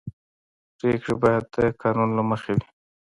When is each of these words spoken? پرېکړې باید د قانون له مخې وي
پرېکړې 0.77 1.15
باید 1.23 1.43
د 1.55 1.57
قانون 1.81 2.09
له 2.17 2.23
مخې 2.29 2.51
وي 2.57 2.65